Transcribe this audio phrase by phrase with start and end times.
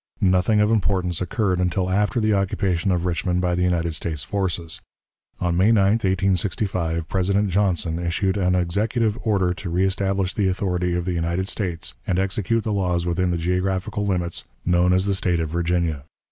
[0.23, 4.81] Nothing of importance occurred until after the occupation of Richmond by the United States forces.
[5.39, 11.05] On May 9, 1865, President Johnson issued an "Executive order to reestablish the authority of
[11.05, 15.39] the United States, and execute the laws within the geographical limits known as the State
[15.39, 16.03] of Virginia."